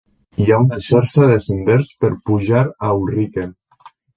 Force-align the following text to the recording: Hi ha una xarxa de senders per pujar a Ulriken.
Hi 0.43 0.45
ha 0.53 0.57
una 0.63 0.79
xarxa 0.85 1.27
de 1.33 1.35
senders 1.49 1.93
per 2.01 2.11
pujar 2.31 2.65
a 2.89 2.93
Ulriken. 3.03 3.57